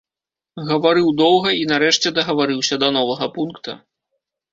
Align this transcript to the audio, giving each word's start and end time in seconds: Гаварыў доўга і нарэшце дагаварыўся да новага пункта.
Гаварыў 0.69 1.09
доўга 1.19 1.49
і 1.61 1.67
нарэшце 1.71 2.13
дагаварыўся 2.15 2.75
да 2.85 2.89
новага 2.97 3.29
пункта. 3.37 3.77